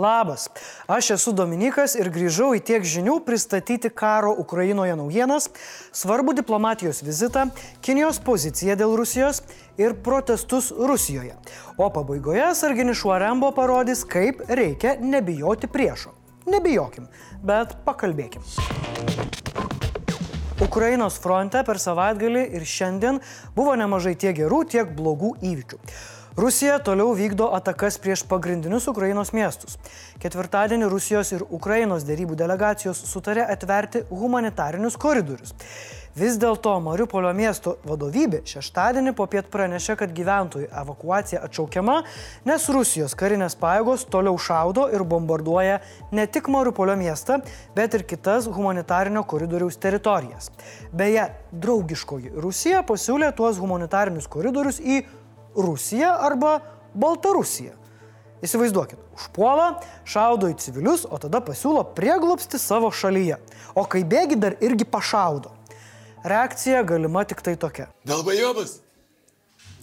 [0.00, 0.48] Labas,
[0.86, 5.50] aš esu Dominikas ir grįžau į tiek žinių pristatyti karo Ukrainoje naujienas,
[5.92, 7.42] svarbų diplomatijos vizitą,
[7.84, 9.42] Kinijos poziciją dėl Rusijos
[9.76, 11.34] ir protestus Rusijoje.
[11.76, 16.14] O pabaigoje Sarginis Šuarembo parodys, kaip reikia nebijoti priešo.
[16.48, 17.10] Nebijokim,
[17.44, 18.46] bet pakalbėkim.
[20.64, 23.20] Ukrainos fronte per savaitgalį ir šiandien
[23.52, 25.82] buvo nemažai tiek gerų, tiek blogų įvykių.
[26.36, 29.74] Rusija toliau vykdo atakas prieš pagrindinius Ukrainos miestus.
[30.22, 35.56] Ketvirtadienį Rusijos ir Ukrainos dėrybų delegacijos sutarė atverti humanitarinius koridorius.
[36.14, 42.00] Vis dėlto Mariupolio miesto vadovybė šeštadienį po piet pranešė, kad gyventojų evakuacija atšaukiama,
[42.46, 45.80] nes Rusijos karinės pajėgos toliau šaudo ir bombarduoja
[46.14, 47.40] ne tik Mariupolio miestą,
[47.74, 50.50] bet ir kitas humanitarinio koridoriaus teritorijas.
[50.94, 55.04] Beje, draugiškoji Rusija pasiūlė tuos humanitarinius koridorius į
[55.56, 56.58] Rusija arba
[56.94, 57.76] Baltarusija.
[58.40, 63.36] Įsivaizduokit, užpuola, šaudo į civilius, o tada pasiūlo prieglopsti savo šalyje.
[63.76, 65.52] O kai bėgi dar irgi pašaudo.
[66.24, 67.90] Reakcija galima tik tai tokia.
[68.08, 68.78] Dalbajobas.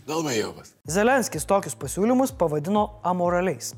[0.08, 0.73] Dalbajobas.
[0.89, 3.73] Zelenskis tokius pasiūlymus pavadino amoraliais.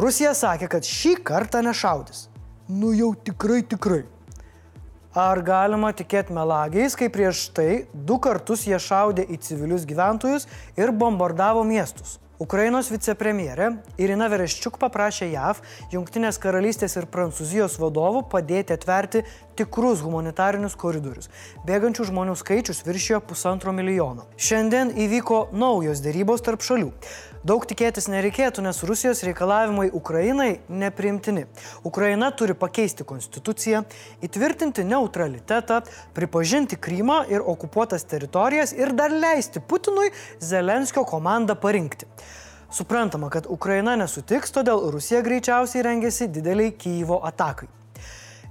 [0.00, 2.28] Rusija sakė, kad šį kartą nešaudys.
[2.68, 4.04] Nu jau tikrai, tikrai.
[5.14, 10.90] Ar galima tikėti melagiais, kai prieš tai du kartus jie šaudė į civilius gyventojus ir
[10.90, 12.16] bombardavo miestus?
[12.42, 13.68] Ukrainos vicepremjerė
[14.02, 15.60] Irina Vereščiuk paprašė JAV,
[15.92, 19.22] Junktinės karalystės ir Prancūzijos vadovų padėti atverti
[19.54, 21.30] tikrus humanitarinius koridorius.
[21.62, 24.26] Bėgančių žmonių skaičius viršijo pusantro milijono.
[24.34, 26.90] Šiandien įvyko naujos dėrybos tarp šalių.
[27.44, 31.42] Daug tikėtis nereikėtų, nes Rusijos reikalavimai Ukrainai nepriimtini.
[31.84, 33.82] Ukraina turi pakeisti konstituciją,
[34.24, 35.82] įtvirtinti neutralitetą,
[36.16, 40.08] pripažinti Krymą ir okupuotas teritorijas ir dar leisti Putinui
[40.40, 42.08] Zelenskio komandą parinkti.
[42.72, 47.68] Suprantama, kad Ukraina nesutiks, todėl Rusija greičiausiai rengiasi dideliai Kyivo atakai.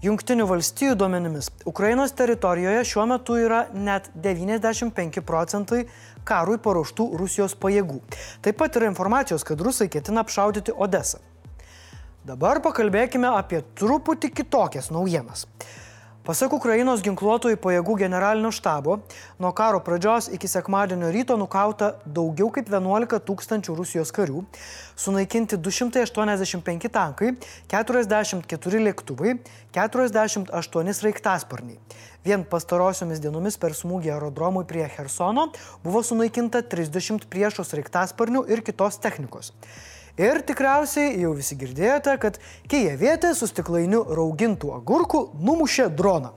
[0.04, 5.86] Junktinių valstijų duomenimis Ukrainos teritorijoje šiuo metu yra net 95 procentai
[6.28, 8.00] karui paruoštų Rusijos pajėgų.
[8.46, 11.22] Taip pat yra informacijos, kad rusai ketina apšaudyti Odesą.
[12.24, 15.44] Dabar pakalbėkime apie truputį kitokias naujienas.
[16.24, 18.94] Pasak Ukrainos ginkluotojų pajėgų generalinio štabo,
[19.44, 24.46] nuo karo pradžios iki sekmadienio ryto nukauta daugiau kaip 11 tūkstančių Rusijos karių,
[24.96, 27.34] sunaikinti 285 tankai,
[27.68, 29.36] 44 lėktuvai,
[29.76, 31.82] 48 raiktasparniai.
[32.24, 35.50] Vien pastarosiomis dienomis per smūgį aerodromui prie Hersono
[35.84, 39.52] buvo sunaikinta 30 priešos raiktasparnių ir kitos technikos.
[40.22, 42.36] Ir tikriausiai jau visi girdėjote, kad
[42.70, 46.36] Kijevietė su stiklainiu raugintų agurkų numušė droną.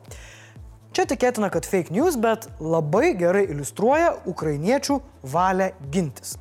[0.96, 4.96] Čia tikėtina, kad fake news, bet labai gerai iliustruoja ukrainiečių
[5.28, 6.38] valią gintis.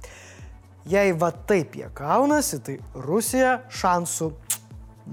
[0.87, 4.31] Jei va taip jie kaunasi, tai Rusija šansų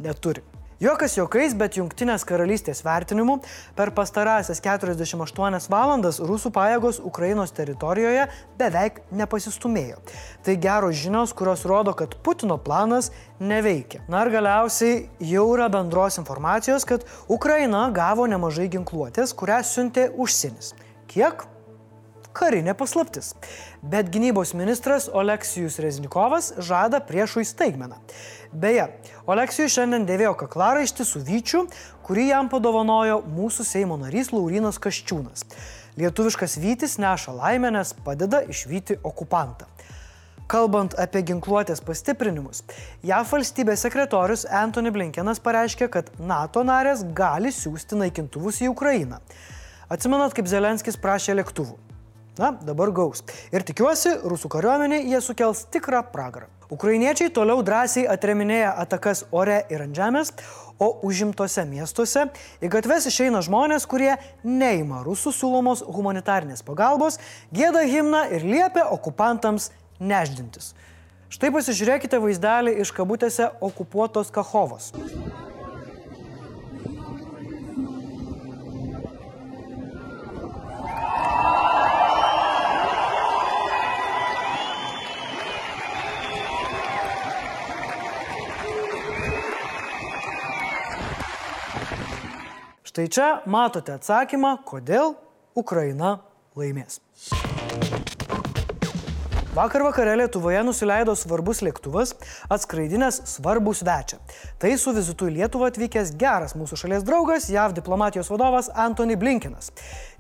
[0.05, 0.52] neturi.
[0.83, 3.37] Jokas jokais, bet Junktinės karalystės vertinimu
[3.79, 8.25] per pastarąsias 48 valandas rusų pajėgos Ukrainos teritorijoje
[8.59, 10.01] beveik nepasistumėjo.
[10.43, 14.03] Tai geros žinios, kurios rodo, kad Putino planas neveikia.
[14.11, 20.75] Na ir galiausiai jau yra bendros informacijos, kad Ukraina gavo nemažai ginkluotės, kurią siuntė užsienis.
[21.07, 21.47] Kiek?
[22.37, 23.33] Karinė paslaptis.
[23.83, 28.01] Bet gynybos ministras Oleksijus Reznikovas žada priešui staigmeną.
[28.53, 28.89] Beje,
[29.27, 31.67] Oleksijus šiandien dėvėjo kaklaraištį su vyčiu,
[32.05, 35.47] kurį jam padovanojo mūsų Seimo narys Laurinas Kaščiūnas.
[36.01, 39.69] Lietuviškas vytis neša laimę, nes padeda išvyti okupantą.
[40.53, 42.61] Kalbant apie ginkluotės pastiprinimus,
[43.07, 49.23] JAV valstybės sekretorius Anthony Blinkenas pareiškė, kad NATO narės gali siūsti naikintuvus į Ukrainą.
[49.93, 51.92] Atsimenat, kaip Zelenskis prašė lėktuvų.
[52.39, 53.21] Na, dabar gaus.
[53.53, 56.47] Ir tikiuosi, rusų kariuomenė jie sukels tikrą pragarą.
[56.73, 60.33] Ukrainiečiai toliau drąsiai atreminėja atakas ore ir ant žemės,
[60.81, 62.25] o užimtose miestuose
[62.65, 64.15] į gatves išeina žmonės, kurie
[64.49, 67.21] neima rusų siūlomos humanitarnės pagalbos,
[67.53, 69.69] gėda himną ir liepia okupantams
[70.01, 70.73] neždintis.
[71.33, 74.95] Štai pasižiūrėkite vaizdelį iš kabutėse okupuotos Kahovos.
[92.93, 95.15] Štai čia matote atsakymą, kodėl
[95.57, 96.19] Ukraina
[96.53, 97.01] laimės.
[99.53, 102.15] Vakar vakare Lietuvoje nusileido svarbus lėktuvas,
[102.49, 104.17] atskraidinęs svarbų svečią.
[104.57, 109.69] Tai su vizitu į Lietuvą atvykęs geras mūsų šalies draugas, JAV diplomatijos vadovas Antony Blinkenas.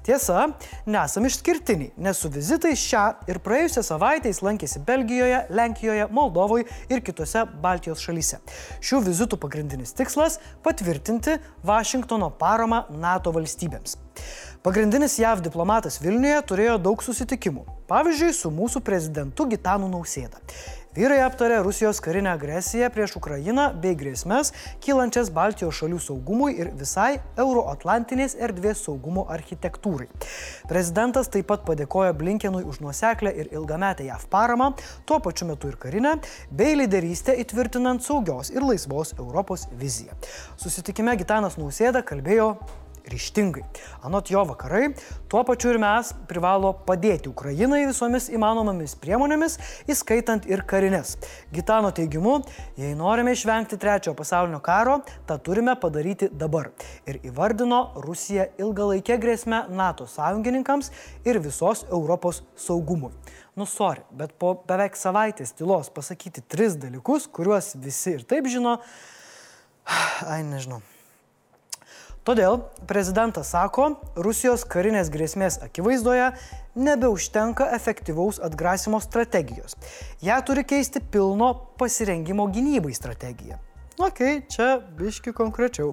[0.05, 0.50] Tiesa,
[0.84, 7.00] nesam išskirtiniai, nes su vizitais šią ir praėjusią savaitę jis lankėsi Belgijoje, Lenkijoje, Moldovoje ir
[7.06, 8.43] kitose Baltijos šalyse.
[8.84, 13.96] Šių vizitų pagrindinis tikslas- patvirtinti Vašingtono paramą NATO valstybėms.
[14.62, 17.64] Pagrindinis JAV diplomatas Vilniuje turėjo daug susitikimų.
[17.90, 20.38] Pavyzdžiui, su mūsų prezidentu Gitanu Nausėda.
[20.94, 24.52] Vyrai aptarė Rusijos karinę agresiją prieš Ukrainą bei grėsmės
[24.84, 30.06] kylančias Baltijos šalių saugumui ir visai Euroatlantinės erdvės saugumo architektūrai.
[30.70, 34.70] Prezidentas taip pat padėkojo Blinkenui už nuoseklę ir ilgametę JAV paramą,
[35.08, 36.14] tuo pačiu metu ir karinę,
[36.54, 40.14] bei lyderystę įtvirtinant saugios ir laisvos Europos viziją.
[40.54, 42.52] Susitikime Gitanas Nausėda kalbėjo
[43.10, 43.62] ryštingai.
[44.06, 44.93] Anot jo vakarai,
[45.28, 49.58] tuo pačiu ir mes privalo padėti Ukrainai visomis įmanomomis priemonėmis,
[49.90, 51.16] įskaitant ir karinės.
[51.54, 52.38] Gitano teigimu,
[52.81, 56.70] jei norime išvengti trečiojo pasaulinio karo, tą turime padaryti dabar.
[57.08, 60.93] Ir įvardino Rusiją ilgalaikę grėsmę NATO sąjungininkams
[61.26, 63.12] ir visos Europos saugumui.
[63.56, 68.78] Nusori, bet po beveik savaitės tylos pasakyti tris dalykus, kuriuos visi ir taip žino,
[70.32, 70.81] ai nežinau.
[72.22, 76.28] Todėl prezidentas sako, Rusijos karinės grėsmės akivaizdoje
[76.78, 79.74] nebeužtenka efektyvaus atgrasimo strategijos.
[80.22, 81.50] Ja turi keisti pilno
[81.82, 83.58] pasirengimo gynybai strategiją.
[84.00, 85.92] Ok, čia biški konkrečiau.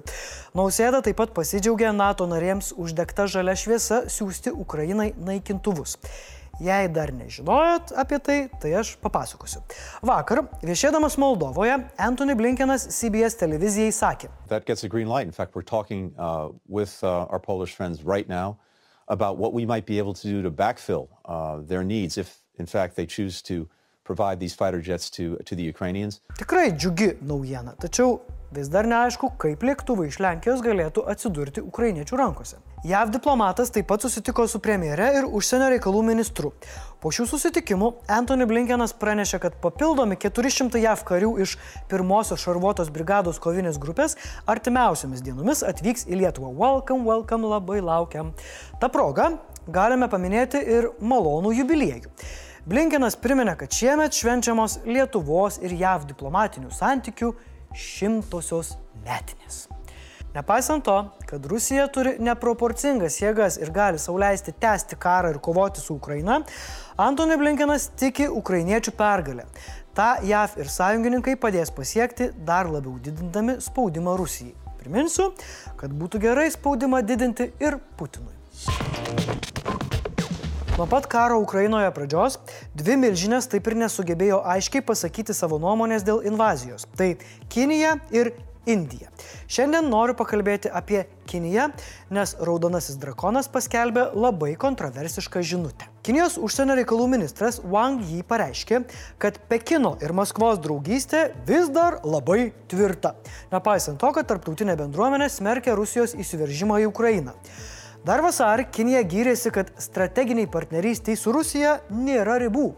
[0.56, 5.98] Nausėda taip pat pasidžiaugė NATO narėms uždegta žalia šviesa siūsti Ukrainai naikintuvus.
[6.60, 9.62] Jei dar nežinojot apie tai, tai aš papasakosiu.
[10.04, 14.28] Vakar, viešėdamas Moldovoje, Anthony Blinkenas CBS televizijai sakė.
[14.48, 17.26] Fact, talking uh, with uh,
[18.04, 18.58] right now
[19.08, 22.66] about what we might be able to do to backfill uh, their needs if, in
[22.66, 23.68] fact, they choose to
[24.04, 26.20] provide these fighter jets to, to the Ukrainians.
[26.38, 28.20] Tikrai džiugi naujiena, tačiau
[28.50, 32.58] vis dar neaišku, kaip lėktuvai iš Lenkijos galėtų atsidurti ukrainiečių rankose.
[32.80, 36.50] JAV diplomatas taip pat susitiko su premjere ir užsienio reikalų ministru.
[37.00, 41.54] Po šių susitikimų Anthony Blinkenas pranešė, kad papildomi 400 JAV karių iš
[41.92, 44.16] pirmosios šarvuotos brigados kovinės grupės
[44.48, 46.50] artimiausiamis dienomis atvyks į Lietuvą.
[46.56, 48.32] Welcome, welcome, labai laukiam.
[48.80, 49.34] Ta proga
[49.68, 52.16] galime paminėti ir malonų jubiliejų.
[52.70, 57.32] Blinkenas priminė, kad šiemet švenčiamos Lietuvos ir JAV diplomatinių santykių
[57.74, 59.64] šimtosios metinės.
[60.36, 60.94] Nepaisant to,
[61.26, 66.44] kad Rusija turi neproporcingas jėgas ir gali sauliaisti tęsti karą ir kovoti su Ukraina,
[66.94, 69.48] Antony Blinkenas tiki ukrainiečių pergalę.
[69.98, 74.54] Ta JAV ir sąjungininkai padės pasiekti dar labiau didindami spaudimą Rusijai.
[74.78, 75.32] Priminsiu,
[75.74, 78.36] kad būtų gerai spaudimą didinti ir Putinui.
[80.80, 82.38] Nuo pat karo Ukrainoje pradžios
[82.72, 86.86] dvi milžinės taip ir nesugebėjo aiškiai pasakyti savo nuomonės dėl invazijos.
[86.96, 87.08] Tai
[87.52, 88.30] Kinija ir
[88.64, 89.10] Indija.
[89.44, 91.66] Šiandien noriu pakalbėti apie Kiniją,
[92.16, 95.90] nes Raudonasis drakonas paskelbė labai kontroversišką žinutę.
[96.00, 98.80] Kinijos užsienio reikalų ministras Wang Yi pareiškė,
[99.20, 103.18] kad Pekino ir Maskvos draugystė vis dar labai tvirta,
[103.52, 107.36] nepaisant to, kad tarptautinė bendruomenė smerkia Rusijos įsiveržimą į Ukrainą.
[108.00, 112.70] Dar vasarį Kinija gyrėsi, kad strateginiai partnerystiai su Rusija nėra ribų.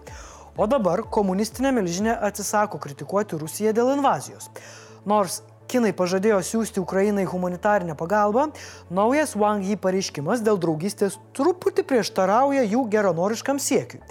[0.59, 4.51] O dabar komunistinė milžinė atsisako kritikuoti Rusiją dėl invazijos.
[5.07, 5.41] Nors
[5.71, 8.49] Kinai pažadėjo siūsti Ukrainai humanitarinę pagalbą,
[8.93, 14.03] naujas Wang Yi pareiškimas dėl draugystės truputį prieštarauja jų geranoriškam siekiui.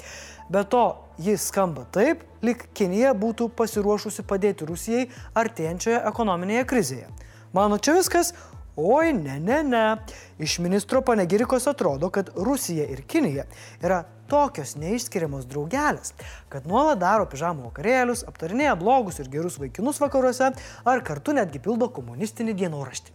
[0.49, 0.85] Be to,
[1.21, 5.05] jis skamba taip, lyg Kinija būtų pasiruošusi padėti Rusijai
[5.37, 7.11] artėjančioje ekonominėje krizėje.
[7.53, 8.33] Mano čia viskas,
[8.75, 9.97] Oi, ne, ne, ne.
[10.39, 13.43] Iš ministro panegirikos atrodo, kad Rusija ir Kinija
[13.83, 13.97] yra
[14.31, 16.13] tokios neišskiriamos draugelės,
[16.47, 20.53] kad nuolat daro pižamų vakarėlius, aptarinėja blogus ir gerus vaikinus vakaruose
[20.87, 23.11] ar kartu netgi pildo komunistinį dienoraštį.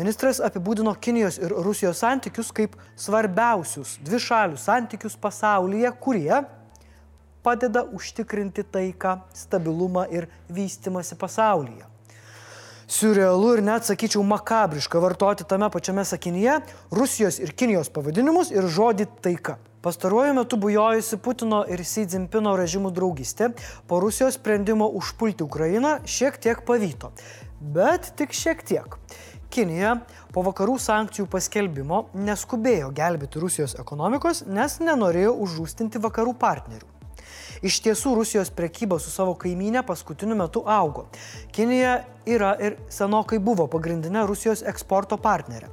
[0.00, 6.40] Ministras apibūdino Kinijos ir Rusijos santykius kaip svarbiausius dvišalių santykius pasaulyje, kurie
[7.44, 11.89] padeda užtikrinti taiką, stabilumą ir vystimasi pasaulyje
[12.90, 16.56] surrealu ir net sakyčiau makabriška vartoti tame pačiame sakinyje
[16.90, 19.58] Rusijos ir Kinijos pavadinimus ir žodį taika.
[19.80, 23.52] Pastaruoju metu bujojusi Putino ir Xi Jinpino režimų draugystė
[23.88, 27.14] po Rusijos sprendimo užpulti Ukrainą šiek tiek pavyko.
[27.60, 28.98] Bet tik šiek tiek.
[29.50, 29.96] Kinija
[30.34, 36.99] po vakarų sankcijų paskelbimo neskubėjo gelbėti Rusijos ekonomikos, nes nenorėjo užžūstinti vakarų partnerių.
[37.60, 41.02] Iš tiesų Rusijos prekyba su savo kaimynė paskutiniu metu augo.
[41.52, 45.68] Kinija yra ir senokai buvo pagrindinė Rusijos eksporto partnerė.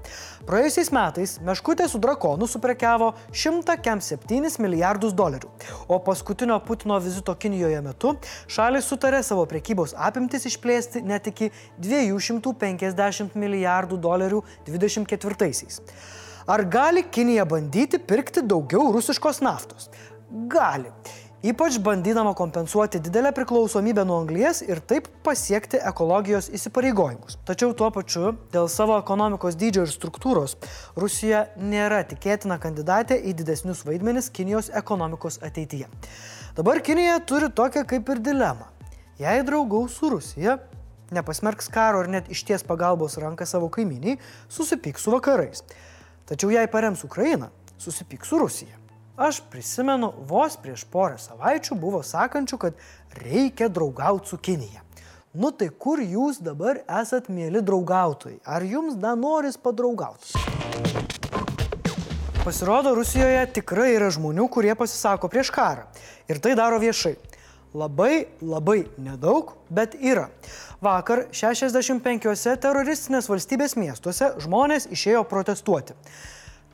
[0.48, 5.52] Praėjusiais metais meškutė su drakonu suprekiavo 107 milijardus dolerių,
[5.88, 8.16] o paskutinio Putino vizito Kinijoje metu
[8.52, 15.80] šalis sutarė savo prekybos apimtis išplėsti net iki 250 milijardų dolerių 24-aisiais.
[16.48, 19.88] Ar gali Kinija bandyti pirkti daugiau rusiškos naftos?
[20.52, 20.92] Gali.
[21.44, 27.36] Ypač bandydama kompensuoti didelę priklausomybę nuo anglies ir taip pasiekti ekologijos įsipareigojimus.
[27.46, 30.56] Tačiau tuo pačiu dėl savo ekonomikos dydžio ir struktūros
[30.98, 35.86] Rusija nėra tikėtina kandidatė į didesnius vaidmenis Kinijos ekonomikos ateityje.
[36.58, 38.66] Dabar Kinija turi tokią kaip ir dilemą.
[39.22, 40.58] Jei draugaus su Rusija,
[41.14, 44.18] nepasmerks karo ar net išties pagalbos ranką savo kaiminiai,
[44.50, 45.62] susipyks su vakarais.
[46.26, 48.87] Tačiau jei parems Ukrainą, susipyks su Rusija.
[49.18, 52.76] Aš prisimenu, vos prieš porą savaičių buvo sakančių, kad
[53.18, 54.84] reikia draugauti su Kinija.
[55.34, 58.38] Nu tai kur jūs dabar esat mėly draugautojai?
[58.46, 60.38] Ar jums dar noris padraugauti?
[62.44, 65.90] Pasirodo, Rusijoje tikrai yra žmonių, kurie pasisako prieš karą.
[66.30, 67.16] Ir tai daro viešai.
[67.74, 70.30] Labai, labai nedaug, bet yra.
[70.78, 75.98] Vakar 65 teroristinės valstybės miestuose žmonės išėjo protestuoti.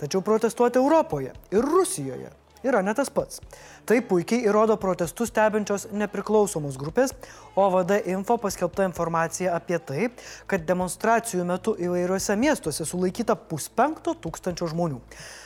[0.01, 2.31] Tačiau protestuoti Europoje ir Rusijoje
[2.63, 3.41] yra ne tas pats.
[3.85, 7.11] Tai puikiai įrodo protestus stebinčios nepriklausomos grupės
[7.59, 10.09] OVD Info paskelbta informacija apie tai,
[10.47, 15.01] kad demonstracijų metu įvairiuose miestuose sulaikyta puspenkto tūkstančio žmonių.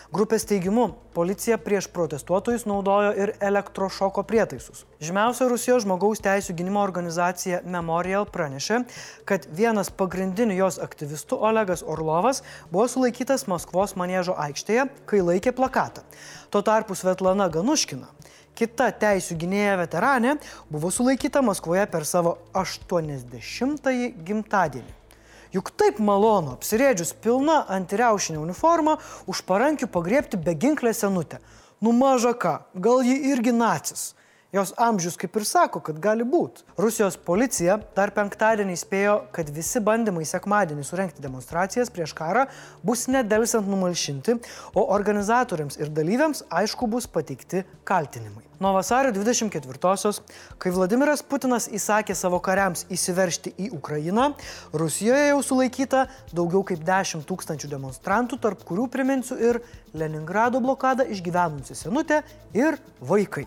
[0.07, 4.85] Grupės teigimu, policija prieš protestuotojus naudojo ir elektrošoko prietaisus.
[5.03, 8.85] Žymiausia Rusijos žmogaus teisų gynimo organizacija Memorial pranešė,
[9.27, 12.39] kad vienas pagrindinių jos aktyvistų Olegas Orlovas
[12.71, 16.05] buvo sulaikytas Maskvos manėžo aikštėje, kai laikė plakatą.
[16.55, 18.07] Tuo tarpu Svetlana Ganuškina
[18.57, 20.37] kita teisų gynėja veteranė
[20.71, 24.96] buvo sulaikyta Maskvoje per savo 80-ąjį gimtadienį.
[25.55, 28.97] Juk taip malonu apsirėdžius pilna antiriaušinė uniforma
[29.31, 31.39] už parankių pagriepti beginklę senutę.
[31.81, 34.16] Nu maža ką, gal ji irgi nacis.
[34.57, 36.63] Jos amžius kaip ir sako, kad gali būti.
[36.81, 42.47] Rusijos policija dar penktadienį įspėjo, kad visi bandymai sekmadienį surenkti demonstracijas prieš karą
[42.81, 44.39] bus nedelsiant numalšinti,
[44.73, 48.47] o organizatoriams ir dalyviams aišku bus pateikti kaltinimai.
[48.57, 50.23] Nuo vasario 24-osios,
[50.57, 54.31] kai Vladimiras Putinas įsakė savo kariams įsiveršti į Ukrainą,
[54.73, 59.61] Rusijoje jau sulaikyta daugiau kaip 10 tūkstančių demonstrantų, tarp kurių priminsiu ir
[59.93, 62.23] Leningrado blokadą išgyvenusi senutė
[62.57, 63.45] ir vaikai.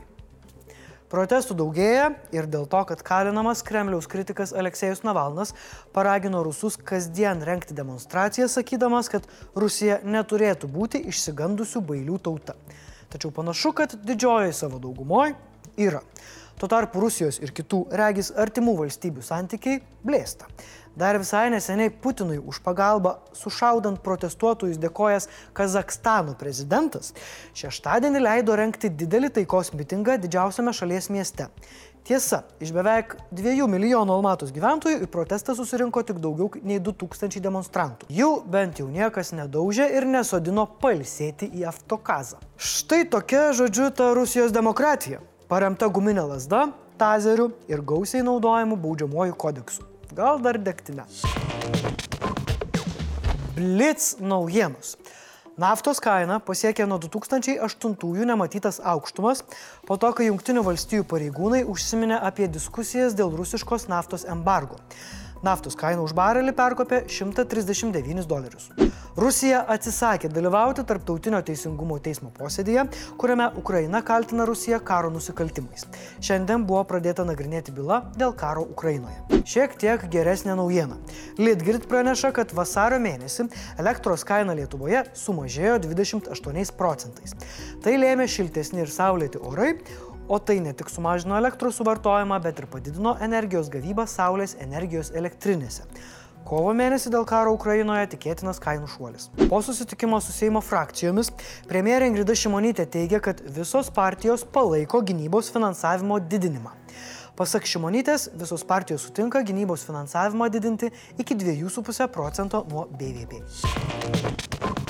[1.10, 5.50] Protestų daugėja ir dėl to, kad kalinamas Kremliaus kritikas Aleksejus Navalnas
[5.90, 9.26] paragino rusus kasdien renkti demonstracijas, sakydamas, kad
[9.58, 12.54] Rusija neturėtų būti išsigandusių bailių tauta.
[13.10, 15.34] Tačiau panašu, kad didžioji savo daugumoje
[15.82, 16.04] yra.
[16.60, 20.46] Tuo tarpu Rusijos ir kitų regis artimų valstybių santykiai blėsta.
[20.96, 27.12] Dar visai neseniai Putinui už pagalbą sušaudant protestuotojus dėkojas Kazakstano prezidentas
[27.54, 31.46] šeštadienį leido renkti didelį taikos mitingą didžiausiame šalies mieste.
[32.02, 38.08] Tiesa, iš beveik 2 milijonų Almatos gyventojų į protestą susirinko tik daugiau nei 2000 demonstrantų.
[38.10, 42.40] Jų bent jau niekas nedaužė ir nesodino palsėti į Aftokazą.
[42.56, 46.66] Štai tokia, žodžiu, ta Rusijos demokratija, paremta guminė lasda,
[46.98, 51.04] tazeriu ir gausiai naudojimu baudžiamuoju kodeksu gal dar degtinę.
[53.54, 54.96] Blitz naujienos.
[55.60, 59.42] Naftos kaina pasiekė nuo 2008 nematytas aukštumas,
[59.84, 64.78] po to, kai Junktinių valstybių pareigūnai užsiminė apie diskusijas dėl rusiškos naftos embargo.
[65.40, 68.66] Naftos kaina už barelį perkopė 139 dolerius.
[69.16, 72.84] Rusija atsisakė dalyvauti Tarptautinio teisingumo teismo posėdėje,
[73.20, 75.86] kuriame Ukraina kaltina Rusiją karo nusikaltimais.
[76.20, 79.40] Šiandien buvo pradėta nagrinėti byla dėl karo Ukrainoje.
[79.48, 81.00] Šiek tiek geresnė naujiena.
[81.40, 83.48] Litgrid praneša, kad vasario mėnesį
[83.80, 87.34] elektros kaina Lietuvoje sumažėjo 28 procentais.
[87.80, 89.72] Tai lėmė šiltesni ir saulėti orai,
[90.30, 95.82] O tai ne tik sumažino elektros suvartojimą, bet ir padidino energijos gavybą Saulės energijos elektrinėse.
[96.46, 99.26] Kovo mėnesį dėl karo Ukrainoje tikėtinas kainų šuolis.
[99.50, 101.32] Po susitikimo su Seimo frakcijomis
[101.66, 106.76] premjerė Ingrida Šimonytė teigia, kad visos partijos palaiko gynybos finansavimo didinimą.
[107.34, 114.89] Pasak Šimonytės, visos partijos sutinka gynybos finansavimą didinti iki 2,5 procento nuo BVP.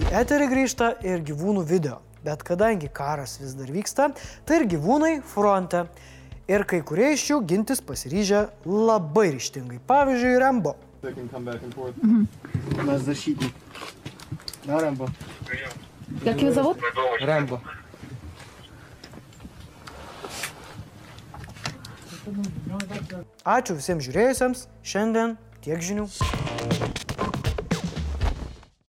[0.00, 2.00] Į eterį grįžta ir gyvūnų video.
[2.22, 4.12] Bet kadangi karas vis dar vyksta,
[4.46, 5.86] tai ir gyvūnai fronte.
[6.50, 9.80] Ir kai kurie iš jų gintis pasiryžę labai ryštingai.
[9.86, 10.76] Pavyzdžiui, Rembo.
[12.86, 13.52] Нас защитник.
[14.64, 15.08] Да, Рэмбо?
[16.24, 16.78] Как его зовут?
[17.20, 17.60] Рэмбо.
[23.42, 24.68] Ačiū visiems žiūrėjusiems.
[24.86, 26.06] Šiandien tiek žinių.